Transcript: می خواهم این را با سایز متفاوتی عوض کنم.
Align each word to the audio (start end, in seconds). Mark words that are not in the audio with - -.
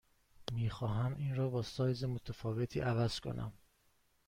می 0.53 0.69
خواهم 0.69 1.15
این 1.15 1.35
را 1.35 1.49
با 1.49 1.61
سایز 1.61 2.03
متفاوتی 2.03 2.79
عوض 2.79 3.19
کنم. 3.19 3.53